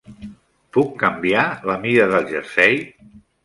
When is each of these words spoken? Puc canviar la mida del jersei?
Puc 0.77 0.95
canviar 1.03 1.45
la 1.73 1.77
mida 1.87 2.11
del 2.17 2.29
jersei? 2.35 2.85